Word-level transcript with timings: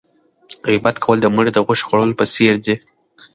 غیبت 0.67 0.95
کول 1.03 1.17
د 1.21 1.25
مړي 1.35 1.51
د 1.53 1.59
غوښې 1.65 1.85
خوړلو 1.87 2.19
په 2.19 2.25
څېر 2.33 2.55
دی. 2.65 2.75